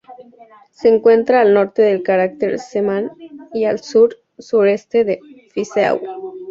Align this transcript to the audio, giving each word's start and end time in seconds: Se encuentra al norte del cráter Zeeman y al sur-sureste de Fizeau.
Se 0.71 0.89
encuentra 0.89 1.41
al 1.41 1.53
norte 1.53 1.83
del 1.83 2.01
cráter 2.01 2.57
Zeeman 2.59 3.11
y 3.53 3.65
al 3.65 3.81
sur-sureste 3.81 5.03
de 5.03 5.19
Fizeau. 5.53 6.01